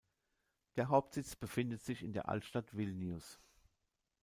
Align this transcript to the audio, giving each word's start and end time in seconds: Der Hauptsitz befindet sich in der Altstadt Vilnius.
Der 0.77 0.87
Hauptsitz 0.89 1.35
befindet 1.35 1.83
sich 1.83 2.01
in 2.01 2.11
der 2.11 2.27
Altstadt 2.27 2.75
Vilnius. 2.75 3.39